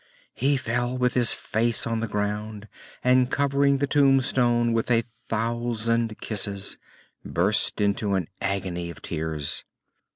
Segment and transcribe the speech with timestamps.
[0.33, 2.67] He fell with his face on the ground
[3.03, 6.79] and, covering the tombstone with a thousand kisses,
[7.23, 9.63] burst into an agony of tears.